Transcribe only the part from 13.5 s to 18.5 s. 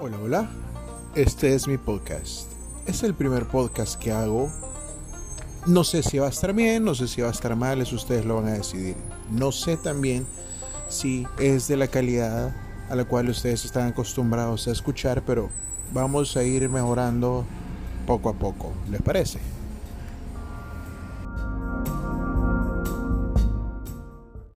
están acostumbrados a escuchar, pero vamos a ir mejorando poco a